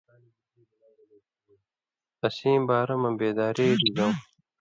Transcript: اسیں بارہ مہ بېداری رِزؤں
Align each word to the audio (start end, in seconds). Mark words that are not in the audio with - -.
اسیں 2.25 2.59
بارہ 2.67 2.95
مہ 3.01 3.09
بېداری 3.19 3.67
رِزؤں 3.79 4.13